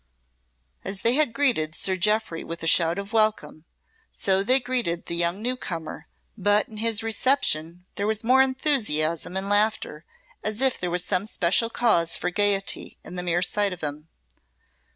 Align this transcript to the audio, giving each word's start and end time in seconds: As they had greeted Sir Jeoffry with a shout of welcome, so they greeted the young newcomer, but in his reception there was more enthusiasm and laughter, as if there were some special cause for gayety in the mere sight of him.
As 0.83 1.01
they 1.03 1.13
had 1.13 1.31
greeted 1.31 1.75
Sir 1.75 1.95
Jeoffry 1.95 2.43
with 2.43 2.63
a 2.63 2.67
shout 2.67 2.97
of 2.97 3.13
welcome, 3.13 3.65
so 4.09 4.41
they 4.41 4.59
greeted 4.59 5.05
the 5.05 5.15
young 5.15 5.43
newcomer, 5.43 6.07
but 6.35 6.67
in 6.67 6.77
his 6.77 7.03
reception 7.03 7.85
there 7.93 8.07
was 8.07 8.23
more 8.23 8.41
enthusiasm 8.41 9.37
and 9.37 9.47
laughter, 9.47 10.03
as 10.43 10.59
if 10.59 10.79
there 10.79 10.89
were 10.89 10.97
some 10.97 11.27
special 11.27 11.69
cause 11.69 12.17
for 12.17 12.31
gayety 12.31 12.97
in 13.03 13.13
the 13.13 13.21
mere 13.21 13.43
sight 13.43 13.73
of 13.73 13.81
him. 13.81 14.07